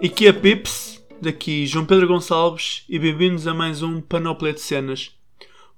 [0.00, 5.16] Que é Pips, daqui João Pedro Gonçalves e bem-vindos a mais um Panóplia de Cenas.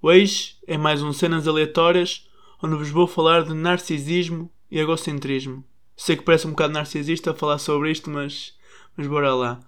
[0.01, 2.27] Hoje é mais um Cenas Aleatórias,
[2.63, 5.63] onde vos vou falar de narcisismo e egocentrismo.
[5.97, 8.55] Sei que parece um bocado narcisista falar sobre isto, mas,
[8.97, 9.61] mas bora lá.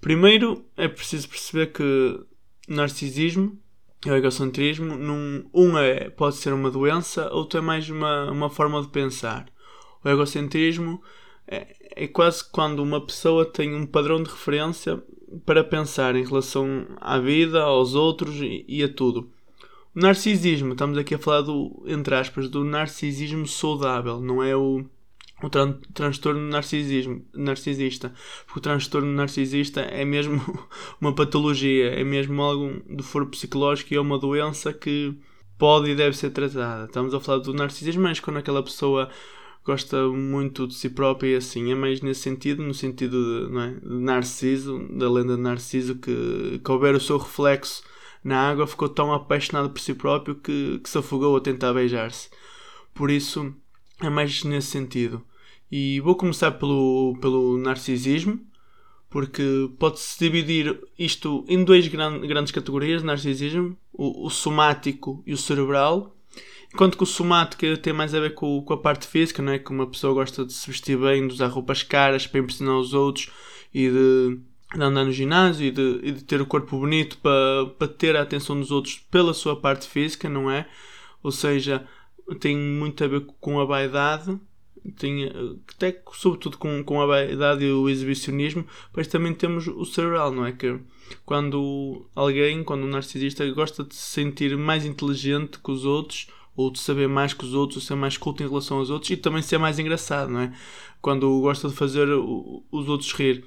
[0.00, 2.20] Primeiro é preciso perceber que
[2.68, 3.58] narcisismo
[4.06, 8.50] e o egocentrismo, num, um é, pode ser uma doença, outro é mais uma, uma
[8.50, 9.46] forma de pensar.
[10.04, 11.02] O egocentrismo
[11.46, 11.66] é,
[11.96, 15.02] é quase quando uma pessoa tem um padrão de referência
[15.44, 19.30] para pensar em relação à vida, aos outros e, e a tudo.
[19.94, 24.84] O narcisismo, estamos aqui a falar do, entre aspas, do narcisismo saudável, não é o,
[25.42, 28.12] o tran transtorno narcisismo, narcisista.
[28.44, 30.40] Porque o transtorno narcisista é mesmo
[31.00, 35.16] uma patologia, é mesmo algo de foro psicológico e é uma doença que
[35.56, 36.86] pode e deve ser tratada.
[36.86, 39.08] Estamos a falar do narcisismo, mas quando aquela pessoa
[39.64, 43.70] gosta muito de si própria e assim, é mais nesse sentido, no sentido de, é,
[43.70, 47.82] de Narciso, da lenda de Narciso, que, que ver o seu reflexo
[48.22, 52.30] na água ficou tão apaixonado por si próprio que, que se afogou a tentar beijar-se.
[52.94, 53.54] Por isso,
[54.00, 55.22] é mais nesse sentido.
[55.70, 58.40] E vou começar pelo, pelo narcisismo,
[59.10, 65.36] porque pode-se dividir isto em duas gran, grandes categorias narcisismo, o, o somático e o
[65.36, 66.13] cerebral.
[66.72, 69.58] Enquanto que o somático tem mais a ver com, com a parte física, não é?
[69.58, 72.92] Que uma pessoa gosta de se vestir bem, de usar roupas caras para impressionar os
[72.92, 73.30] outros
[73.72, 74.38] e de,
[74.74, 78.16] de andar no ginásio e de, e de, ter o corpo bonito para, para ter
[78.16, 80.66] a atenção dos outros pela sua parte física, não é?
[81.22, 81.86] Ou seja,
[82.40, 84.38] tem muito a ver com a vaidade,
[84.92, 85.30] tem,
[85.74, 90.44] até sobretudo com, com a vaidade e o exibicionismo, mas também temos o cerebral, não
[90.44, 90.52] é?
[90.52, 90.78] Que
[91.24, 96.70] quando alguém, quando um narcisista gosta de se sentir mais inteligente que os outros ou
[96.70, 99.16] de saber mais que os outros, ou ser mais culto em relação aos outros e
[99.16, 100.52] também ser mais engraçado, não é?
[101.02, 103.44] Quando gosta de fazer os outros rir.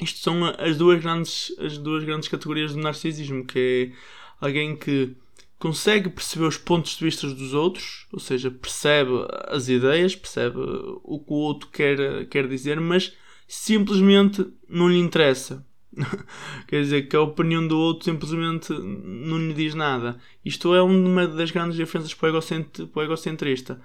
[0.00, 3.92] Isto são as duas grandes, as duas grandes categorias do narcisismo, que
[4.40, 5.16] é alguém que
[5.58, 9.12] consegue perceber os pontos de vista dos outros, ou seja, percebe
[9.48, 13.14] as ideias, percebe o que o outro quer, quer dizer, mas
[13.48, 15.64] simplesmente não lhe interessa.
[16.68, 20.18] Quer dizer, que a opinião do outro simplesmente não lhe diz nada.
[20.44, 23.80] Isto é uma das grandes diferenças para o, para o egocentrista.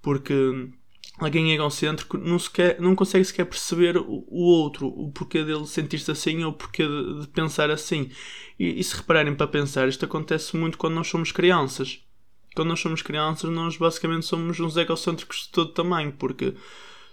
[0.00, 0.68] Porque
[1.18, 6.44] alguém egocêntrico não, sequer, não consegue sequer perceber o, outro, o porquê dele sentir-se assim
[6.44, 8.10] ou o porquê de, de pensar assim.
[8.58, 12.00] E, e, se repararem para pensar, isto acontece muito quando nós somos crianças.
[12.54, 16.54] Quando nós somos crianças, nós basicamente somos uns egocêntricos de todo tamanho, porque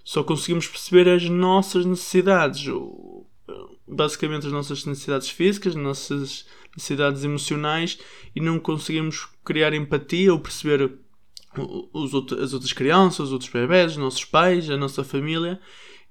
[0.04, 2.66] só conseguimos perceber as nossas necessidades
[3.88, 8.00] basicamente as nossas necessidades físicas, as nossas necessidades emocionais
[8.36, 10.92] e não conseguimos criar empatia ou perceber
[11.94, 15.60] os outros, as outras crianças, os outros bebés, os nossos pais, a nossa família.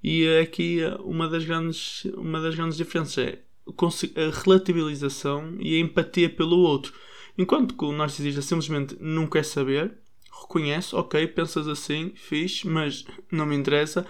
[0.03, 6.29] E aqui uma das grandes, uma das grandes diferenças é a relativização e a empatia
[6.29, 6.93] pelo outro.
[7.37, 9.97] Enquanto que o narcisista simplesmente não quer saber,
[10.41, 14.05] reconhece, ok, pensas assim, fixe, mas não me interessa.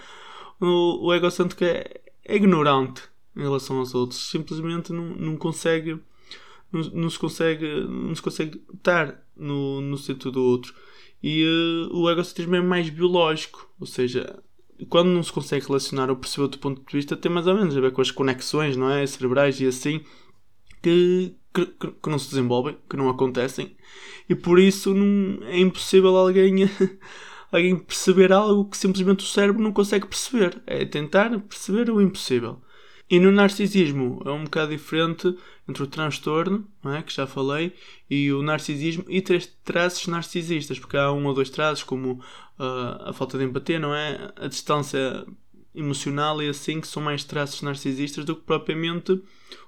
[0.60, 3.02] O, o egocêntrico é, é ignorante
[3.36, 4.28] em relação aos outros.
[4.30, 5.98] Simplesmente não, não consegue.
[6.72, 10.74] Não, não, se consegue não se consegue estar no, no centro do outro.
[11.26, 14.42] E uh, o egocentrismo é mais biológico, ou seja,
[14.90, 17.74] quando não se consegue relacionar ou perceber outro ponto de vista, tem mais ou menos
[17.74, 19.06] a ver com as conexões não é?
[19.06, 20.04] cerebrais e assim
[20.82, 23.74] que, que, que não se desenvolvem, que não acontecem,
[24.28, 26.68] e por isso não, é impossível alguém,
[27.50, 30.62] alguém perceber algo que simplesmente o cérebro não consegue perceber.
[30.66, 32.60] É tentar perceber o impossível.
[33.08, 35.36] E no narcisismo é um bocado diferente
[35.68, 37.72] entre o transtorno, é, que já falei,
[38.08, 42.12] e o narcisismo e três traços narcisistas, porque há um ou dois traços como
[42.58, 44.32] uh, a falta de empatia, não é?
[44.36, 45.26] A distância
[45.74, 49.20] emocional e assim que são mais traços narcisistas do que propriamente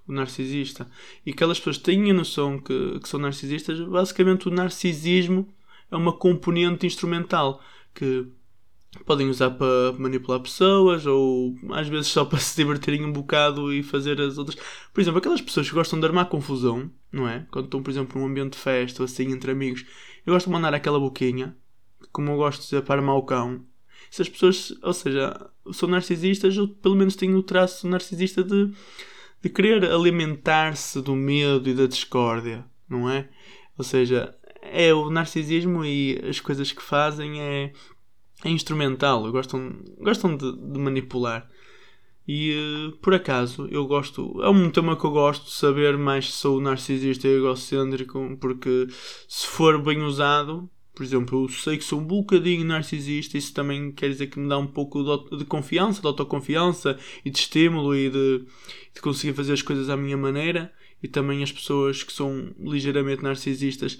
[0.07, 0.89] o narcisista.
[1.25, 5.49] E aquelas pessoas têm a noção que, que são narcisistas, basicamente o narcisismo
[5.91, 7.61] é uma componente instrumental
[7.95, 8.27] que
[9.05, 13.83] podem usar para manipular pessoas ou às vezes só para se divertirem um bocado e
[13.83, 14.57] fazer as outras.
[14.93, 17.47] Por exemplo, aquelas pessoas que gostam de armar confusão, não é?
[17.51, 19.85] Quando estão, por exemplo, num ambiente de festa ou assim entre amigos,
[20.25, 21.57] eu gosto de mandar aquela boquinha,
[22.13, 23.65] como eu gosto de dizer para armar o cão.
[24.11, 28.71] Essas pessoas, ou seja, são narcisistas ou pelo menos têm o traço narcisista de,
[29.43, 33.29] de querer alimentar-se do medo e da discórdia, não é?
[33.77, 37.73] Ou seja, é o narcisismo e as coisas que fazem é
[38.45, 41.49] é instrumental, gostam, gostam de, de manipular.
[42.29, 42.57] E
[42.89, 46.39] uh, por acaso eu gosto, é um tema que eu gosto de saber mais se
[46.39, 48.89] sou narcisista e egocêntrico, porque
[49.29, 53.93] se for bem usado, Por exemplo, eu sei que sou um bocadinho narcisista, isso também
[53.93, 55.05] quer dizer que me dá um pouco
[55.37, 58.47] de confiança, de autoconfiança e de estímulo e de,
[58.95, 60.73] de conseguir fazer as coisas à minha maneira.
[61.03, 63.99] E também as pessoas que são ligeiramente narcisistas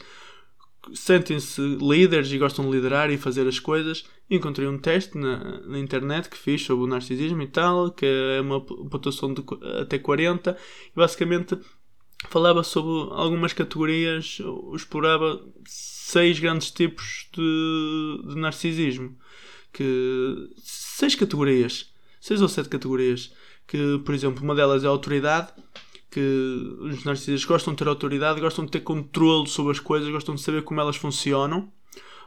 [0.95, 4.05] sentem-se líderes e gostam de liderar e fazer as coisas.
[4.31, 8.41] Encontrei um teste na, na, internet que fiz sobre o narcisismo e tal, que é
[8.41, 9.45] uma pontuação de
[9.81, 10.57] até 40,
[10.89, 11.59] e basicamente
[12.29, 14.39] falava sobre algumas categorias,
[14.75, 19.17] explorava seis grandes tipos de, de narcisismo.
[19.73, 23.33] Que, seis categorias, seis ou sete categorias,
[23.67, 25.53] que por exemplo uma delas é a autoridade,
[26.17, 30.35] que os narcisistas gostam de ter autoridade, gostam de ter controle sobre as coisas, gostam
[30.35, 31.71] de saber como elas funcionam.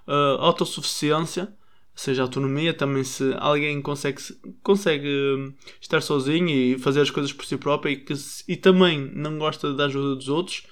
[0.07, 1.49] Uh, autossuficiência, ou
[1.95, 4.21] seja, autonomia, também se alguém consegue,
[4.61, 8.13] consegue hum, estar sozinho e fazer as coisas por si próprio e, que,
[8.47, 10.67] e também não gosta da ajuda dos outros,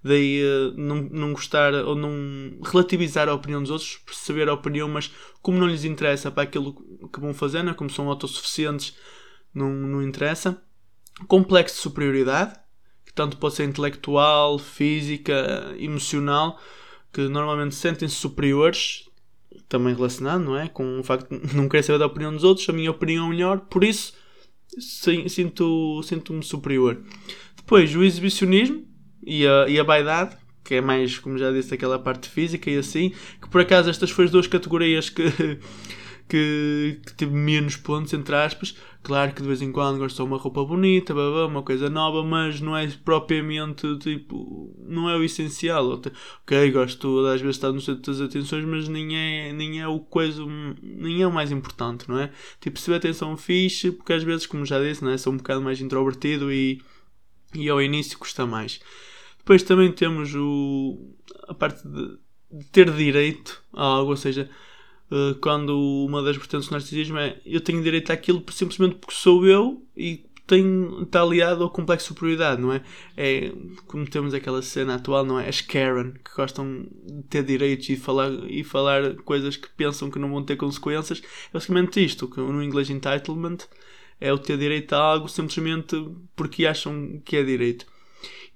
[0.00, 4.88] daí uh, não, não gostar ou não relativizar a opinião dos outros, perceber a opinião,
[4.88, 5.10] mas
[5.42, 6.74] como não lhes interessa para aquilo
[7.12, 7.74] que vão fazer, né?
[7.74, 8.96] como são autossuficientes,
[9.52, 10.62] não, não interessa
[11.26, 12.54] complexo de superioridade,
[13.04, 16.60] que tanto pode ser intelectual, física, emocional,
[17.12, 19.08] que normalmente sentem-se superiores,
[19.68, 20.68] também relacionado, não é?
[20.68, 23.30] Com o facto de não querer saber da opinião dos outros, a minha opinião é
[23.30, 24.14] melhor, por isso
[24.78, 27.02] sinto, sinto-me superior.
[27.56, 28.86] Depois, o exibicionismo
[29.24, 32.78] e a, e a vaidade, que é mais, como já disse, aquela parte física e
[32.78, 35.24] assim, que por acaso estas foram as duas categorias que
[36.30, 38.76] que, que teve menos pontos, entre aspas.
[39.02, 42.60] Claro que de vez em quando gosto de uma roupa bonita, uma coisa nova, mas
[42.60, 44.74] não é propriamente tipo.
[44.86, 45.88] não é o essencial.
[46.42, 50.00] Ok, gosto às vezes estar no centro das atenções, mas nem é, nem é o
[50.00, 50.44] coisa.
[50.82, 52.30] nem é o mais importante, não é?
[52.60, 55.16] Tipo, se atenção fixe, porque às vezes, como já disse, não é?
[55.16, 56.82] sou um bocado mais introvertido e,
[57.54, 58.80] e ao início custa mais.
[59.38, 61.14] Depois também temos o,
[61.48, 62.18] a parte de,
[62.52, 64.50] de ter direito a algo, ou seja
[65.10, 69.46] eh, quando uma das vertentes do narcisismo é eu tenho direito àquilo simplesmente porque sou
[69.46, 72.82] eu e tem, está aliado ao complexo de superioridade, não é?
[73.16, 73.52] É
[73.86, 75.48] como temos aquela cena atual, não é?
[75.48, 80.18] As Karen, que gostam de ter direitos e falar, e falar coisas que pensam que
[80.18, 81.22] não vão ter consequências.
[81.22, 83.58] É basicamente isto, que no inglês entitlement
[84.20, 85.96] é o ter direito a algo simplesmente
[86.34, 87.86] porque acham que é direito.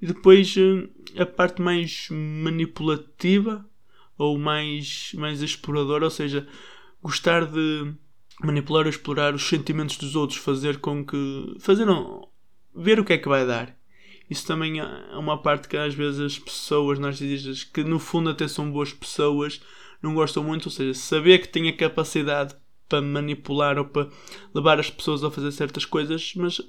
[0.03, 3.65] E depois eh, a parte mais manipulativa
[4.16, 6.46] ou mais, mais explorador, ou seja,
[7.02, 7.94] gostar de
[8.43, 11.56] manipular ou explorar os sentimentos dos outros, fazer com que.
[11.61, 12.28] fazer não.
[12.75, 13.76] ver o que é que vai dar.
[14.28, 18.49] Isso também é uma parte que às vezes as pessoas narcisistas, que no fundo até
[18.49, 19.61] são boas pessoas,
[20.02, 22.56] não gostam muito, ou seja, saber que têm a capacidade
[22.94, 24.08] para manipular ou para
[24.55, 26.61] levar as pessoas a fazer certas coisas, mas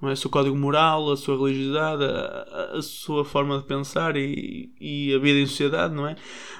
[0.00, 4.16] não é o seu código moral, a sua religiosidade, a, a sua forma de pensar
[4.16, 6.16] e, e, a vida em sociedade, não é?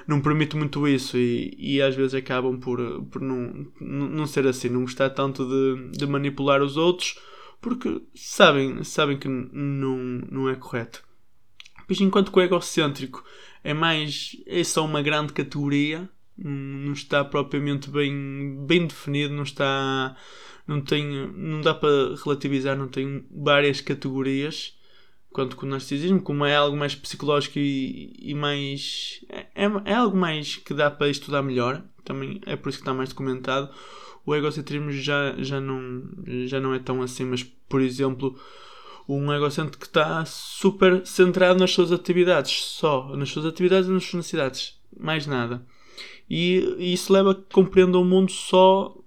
[0.07, 2.79] Não permite muito isso e, e às vezes acabam por,
[3.11, 7.15] por não, não ser assim, não gostar tanto de, de manipular os outros
[7.61, 9.97] porque sabem, sabem que não,
[10.29, 11.03] não é correto.
[11.85, 13.23] Pois enquanto que o egocêntrico
[13.63, 16.09] é mais, é só uma grande categoria,
[16.43, 20.15] não está propriamente bem, bem definido, não está.
[20.67, 24.77] Não, tem, não dá para relativizar, não tem várias categorias.
[25.31, 29.23] Quanto com o narcisismo, como é algo mais psicológico e, e mais.
[29.29, 32.93] É, é algo mais que dá para estudar melhor, também é por isso que está
[32.93, 33.69] mais documentado.
[34.25, 36.03] O egocentrismo já, já, não,
[36.45, 38.37] já não é tão assim, mas por exemplo,
[39.07, 44.03] um egocêntrico que está super centrado nas suas atividades, só nas suas atividades e nas
[44.03, 45.65] suas necessidades, mais nada.
[46.33, 48.97] E, e isso leva a que compreenda o mundo só,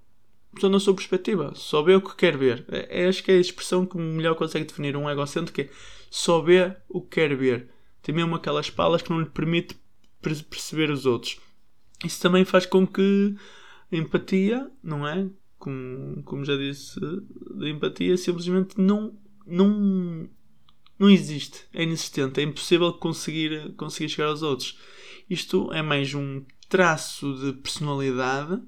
[0.61, 2.67] só na sua perspectiva, só vê o que quer ver.
[2.69, 5.71] É, é, acho que é a expressão que melhor consegue definir um egocêntrico, que é
[6.11, 7.71] só vê o que quer ver.
[8.03, 9.75] Tem mesmo aquelas palas que não lhe permite
[10.51, 11.41] perceber os outros.
[12.05, 13.35] Isso também faz com que
[13.91, 15.27] a empatia, não é?
[15.59, 17.01] Como, como já disse,
[17.59, 19.17] a empatia simplesmente não,
[19.47, 20.29] não,
[20.99, 21.65] não existe.
[21.73, 22.39] É inexistente.
[22.39, 24.79] É impossível conseguir, conseguir chegar aos outros.
[25.31, 28.61] Isto é mais um traço de personalidade,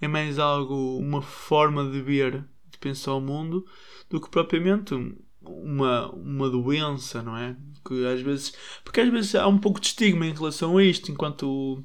[0.00, 3.64] é mais algo, uma forma de ver, de pensar o mundo,
[4.10, 4.94] do que propriamente
[5.40, 7.56] uma, uma doença, não é?
[7.86, 11.10] Que às vezes, porque às vezes há um pouco de estigma em relação a isto,
[11.10, 11.84] enquanto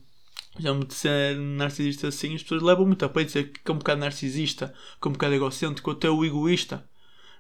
[0.60, 3.78] já me disser narcisista assim, as pessoas levam muito a peito dizer que é um
[3.78, 6.88] bocado narcisista, que é um bocado egocêntrico, até o egoísta,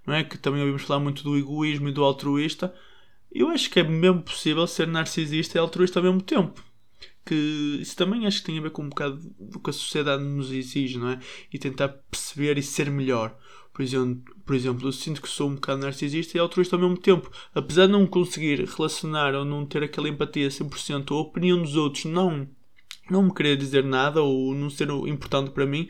[0.06, 0.24] não é?
[0.24, 2.74] Que também ouvimos falar muito do egoísmo e do altruísta.
[3.32, 6.66] Eu acho que é mesmo possível ser narcisista e altruísta ao mesmo tempo
[7.27, 10.24] que isso também acho que tem a ver com um bocado do que a sociedade
[10.24, 11.19] nos exige, não é?
[11.53, 13.38] E tentar perceber e ser melhor.
[13.74, 16.98] Por exemplo, por exemplo, eu sinto que sou um bocado narcisista e altruísta ao mesmo
[16.98, 17.29] tempo.
[17.53, 22.05] Apesar de não conseguir relacionar ou não ter aquela empatia 100%, a opinião dos outros
[22.05, 22.48] não
[23.10, 25.88] não me querer dizer nada ou não ser importante para mim,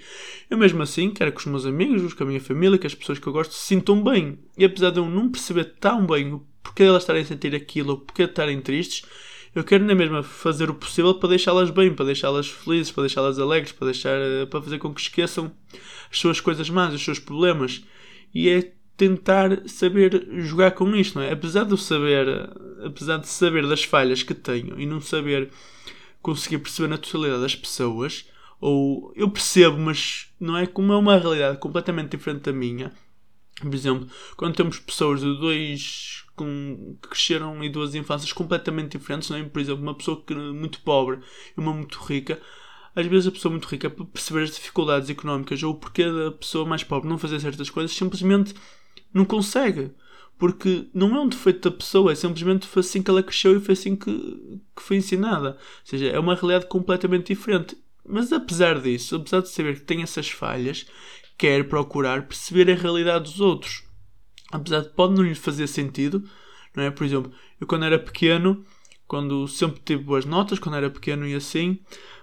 [0.49, 3.17] eu mesmo assim quero que os meus amigos, que a minha família, que as pessoas
[3.17, 4.37] que eu gosto se sintam bem.
[4.57, 7.91] E apesar de eu não perceber tão bem o porquê elas estarem a sentir aquilo
[7.91, 9.03] ou porquê estarem tristes,
[9.57, 13.39] eu quero na mesma fazer o possível para deixá-las bem, para deixá-las felizes, para deixá-las
[13.39, 14.19] alegres, para, deixar,
[14.51, 15.51] para fazer com que esqueçam
[16.11, 17.83] as suas coisas más, os seus problemas.
[18.33, 21.31] E é tentar saber jogar com isto, não é?
[21.31, 22.27] Apesar de saber,
[22.85, 25.49] apesar de saber das falhas que tenho e não saber
[26.21, 28.25] conseguir perceber na totalidade das pessoas,
[28.61, 32.91] ou eu percebo, mas não é como é uma realidade completamente diferente da minha.
[33.59, 39.29] Por exemplo, quando temos pessoas de dois com, que cresceram em duas infâncias completamente diferentes,
[39.29, 39.43] não é?
[39.43, 41.19] por exemplo, uma pessoa que, muito pobre
[41.57, 42.39] e uma muito rica,
[42.95, 46.31] às vezes a pessoa muito rica, para perceber as dificuldades económicas ou o porquê da
[46.31, 48.53] pessoa mais pobre não fazer certas coisas, simplesmente
[49.13, 49.91] não consegue.
[50.37, 53.59] Porque não é um defeito da pessoa, é simplesmente foi assim que ela cresceu e
[53.59, 54.11] foi assim que,
[54.75, 55.49] que foi ensinada.
[55.49, 57.75] Ou seja, é uma realidade completamente diferente.
[58.05, 60.85] Mas apesar disso, apesar de saber que tem essas falhas,
[61.37, 63.86] quer procurar perceber a realidade dos outros.
[64.51, 66.23] Apesar de pode não lhe fazer sentido,
[66.75, 66.91] não é?
[66.91, 68.63] Por exemplo, eu quando era pequeno,
[69.07, 71.79] quando sempre tive boas notas, quando era pequeno e assim,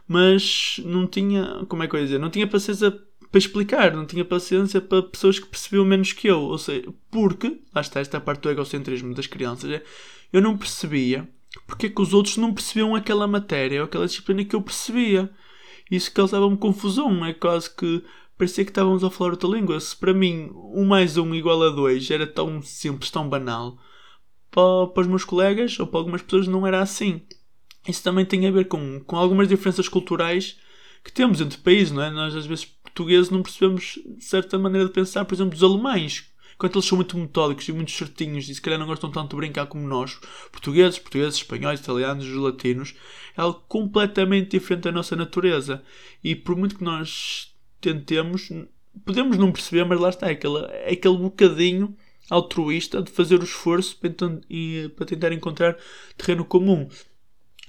[0.09, 4.07] mas não tinha, como é que eu ia dizer, não tinha paciência para explicar, não
[4.07, 6.41] tinha paciência para pessoas que percebiam menos que eu.
[6.41, 9.83] Ou seja, porque, lá está esta parte do egocentrismo das crianças, é,
[10.33, 11.29] eu não percebia
[11.67, 15.31] porque é que os outros não percebiam aquela matéria ou aquela disciplina que eu percebia.
[15.91, 18.03] Isso causava-me confusão, é quase que
[18.37, 19.79] parecia que estávamos a falar outra língua.
[19.81, 23.79] Se para mim um mais um igual a dois era tão simples, tão banal,
[24.51, 27.23] para, para os meus colegas ou para algumas pessoas não era assim.
[27.87, 30.59] Isso também tem a ver com, com algumas diferenças culturais
[31.03, 32.11] que temos entre países, não é?
[32.11, 36.33] Nós às vezes portugueses não percebemos certa maneira de pensar, por exemplo, dos alemães.
[36.55, 39.37] Enquanto eles são muito metódicos e muito certinhos e se calhar não gostam tanto de
[39.37, 40.21] brincar como nós,
[40.53, 42.95] portugueses, portugueses, espanhóis, italianos, latinos,
[43.37, 45.83] é algo completamente diferente da nossa natureza.
[46.23, 47.54] E por muito que nós
[47.85, 48.51] tentemos,
[49.05, 51.95] podemos não perceber, mas lá está, é aquele, é aquele bocadinho
[52.31, 54.11] altruísta de fazer o esforço para,
[54.97, 55.77] para tentar encontrar
[56.17, 56.89] terreno comum.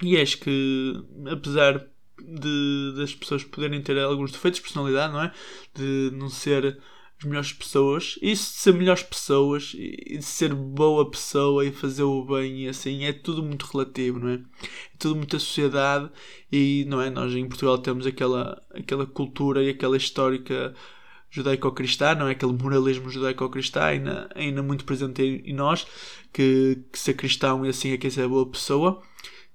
[0.02, 0.94] E acho que,
[1.30, 1.86] apesar
[2.18, 5.34] de, das pessoas poderem ter alguns defeitos de personalidade, não é?
[5.74, 6.80] De não ser
[7.20, 8.20] as melhores pessoas.
[8.22, 12.68] Isso de ser melhores pessoas e de ser boa pessoa e fazer o bem e
[12.68, 14.34] assim é tudo muito relativo, não é?
[14.36, 16.10] É tudo muita sociedade
[16.52, 17.10] e não é?
[17.10, 20.74] Nós em Portugal temos aquela, aquela cultura e aquela histórica
[21.30, 22.32] judaico-cristã, não é?
[22.32, 25.86] Aquele moralismo judaico-cristão ainda, ainda muito presente em, nós,
[26.32, 29.02] que, que ser cristão e assim é que é ser boa pessoa.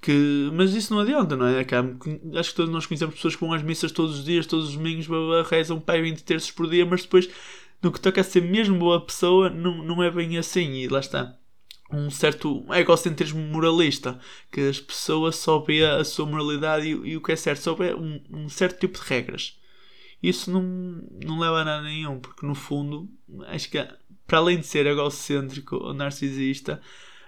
[0.00, 1.61] Que, mas isso não adianta, não é?
[2.38, 4.76] Acho que todos nós conhecemos pessoas que vão às missas todos os dias, todos os
[4.76, 5.07] domingos,
[5.49, 7.28] rezam pai 20 terços por dia, mas depois,
[7.83, 10.73] no que toca a ser mesmo boa pessoa, não, não é bem assim.
[10.73, 11.37] E lá está.
[11.92, 14.19] Um certo egocentrismo moralista,
[14.50, 17.75] que as pessoas só vê a sua moralidade e, e o que é certo, só
[17.75, 19.59] vê um, um certo tipo de regras.
[20.23, 20.62] Isso não,
[21.25, 23.09] não leva a nada nenhum, porque no fundo,
[23.49, 23.78] acho que
[24.26, 26.80] para além de ser egocêntrico ou narcisista,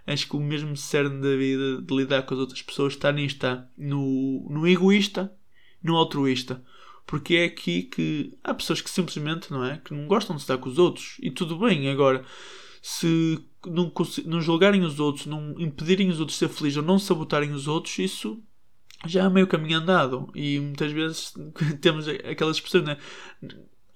[0.07, 3.37] acho que o mesmo cerne da vida de lidar com as outras pessoas está nisto,
[3.37, 5.33] está no, no egoísta,
[5.83, 6.63] no altruísta.
[7.07, 10.59] Porque é aqui que há pessoas que simplesmente não é que não gostam de estar
[10.59, 11.89] com os outros e tudo bem.
[11.89, 12.25] Agora,
[12.81, 13.93] se não,
[14.25, 17.69] não julgarem os outros, não impedirem os outros de ser felizes ou não sabotarem os
[17.69, 18.43] outros, isso
[19.07, 20.31] já é meio caminho andado.
[20.35, 21.35] E muitas vezes
[21.81, 22.99] temos aquelas pessoas, né?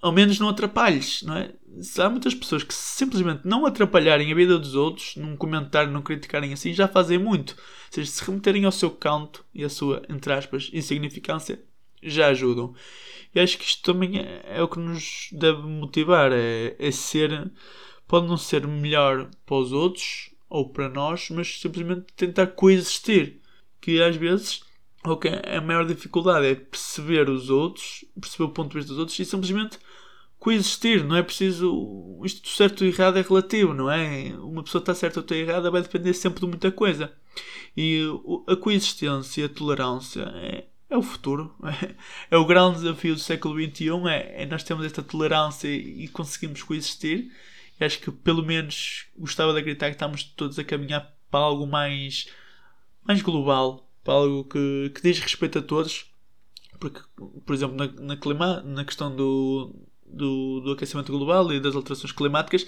[0.00, 1.52] Ao menos não atrapalhes, não é?
[1.80, 6.02] Se há muitas pessoas que simplesmente não atrapalharem a vida dos outros, num comentário, não
[6.02, 7.52] criticarem assim, já fazem muito.
[7.52, 7.56] Ou
[7.90, 11.62] seja, se remeterem ao seu canto e à sua, entre aspas, insignificância,
[12.02, 12.74] já ajudam.
[13.34, 17.50] E acho que isto também é, é o que nos deve motivar, é, é ser,
[18.06, 23.40] pode não ser melhor para os outros ou para nós, mas simplesmente tentar coexistir.
[23.80, 24.62] Que às vezes
[25.06, 29.18] ok, a maior dificuldade é perceber os outros, perceber o ponto de vista dos outros
[29.18, 29.78] e simplesmente
[30.38, 31.04] coexistir.
[31.04, 32.20] Não é preciso.
[32.24, 34.34] Isto certo e errado é relativo, não é?
[34.38, 37.12] Uma pessoa está certa ou está errada vai depender sempre de muita coisa.
[37.76, 38.02] E
[38.48, 41.54] a coexistência a tolerância é, é o futuro.
[41.64, 41.94] É,
[42.34, 43.90] é, o grande desafio do século XXI.
[44.08, 47.30] É, é nós temos esta tolerância e conseguimos coexistir.
[47.80, 51.66] E acho que pelo menos gostava de acreditar que estamos todos a caminhar para algo
[51.66, 52.28] mais,
[53.04, 56.06] mais global para algo que, que diz respeito a todos.
[56.78, 57.00] Porque,
[57.44, 59.74] por exemplo, na, na, clima, na questão do,
[60.06, 62.66] do, do, aquecimento global e das alterações climáticas,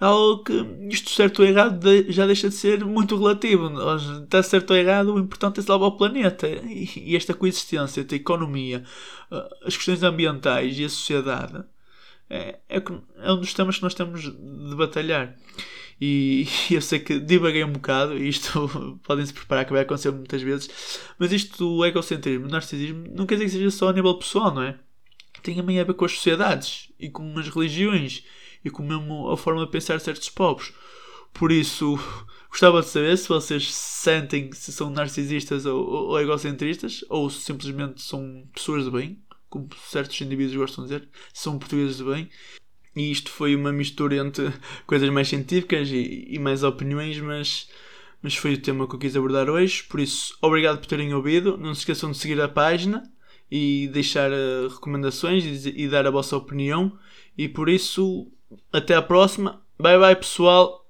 [0.00, 0.52] é algo que
[0.88, 3.68] isto certo ou errado já deixa de ser muito relativo.
[4.22, 8.14] Está certo ou errado, o importante é salvar o planeta e, e esta coexistência, a
[8.14, 8.84] economia,
[9.32, 11.64] eh, as questões ambientais e a sociedade
[12.28, 15.36] é, é, é, um dos temas que nós temos de batalhar.
[16.00, 20.42] E, eu sei que divaguei um bocado, e isto podem-se preparar que vai acontecer muitas
[20.42, 24.18] vezes, mas isto do egocentrismo, do narcisismo, não quer dizer que seja só a nível
[24.18, 24.78] pessoal, não é?
[25.42, 28.24] Tem também a ver com as sociedades e com as religiões
[28.64, 30.72] e com mesmo a forma de pensar de certos povos.
[31.32, 31.98] Por isso,
[32.50, 38.02] gostava de saber se vocês sentem se são narcisistas ou, ou egocentristas ou se simplesmente
[38.02, 42.28] são pessoas de bem, como certos indivíduos gostam de dizer, são portugueses de bem.
[42.96, 44.50] E isto foi uma mistura entre
[44.86, 47.68] coisas mais científicas e, e mais opiniões, mas,
[48.22, 49.82] mas foi o tema que eu quis abordar hoje.
[49.82, 51.58] Por isso, obrigado por terem ouvido.
[51.58, 53.02] Não se esqueçam de seguir a página
[53.50, 56.98] e deixar uh, recomendações e, e dar a vossa opinião.
[57.36, 58.32] E por isso,
[58.72, 59.62] até à próxima.
[59.78, 60.86] Bye bye, pessoal.